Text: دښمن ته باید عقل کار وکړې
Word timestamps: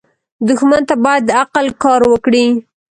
دښمن 0.47 0.81
ته 0.89 0.95
باید 1.05 1.25
عقل 1.41 1.65
کار 1.83 2.01
وکړې 2.07 2.45